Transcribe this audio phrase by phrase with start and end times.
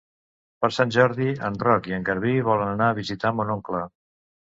[0.63, 3.83] Per Sant Jordi en Roc i en Garbí volen anar a visitar mon oncle.